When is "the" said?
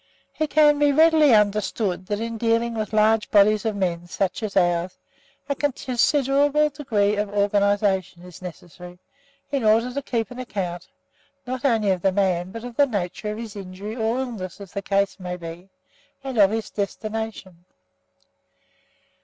12.01-12.11, 12.77-12.87, 14.71-14.81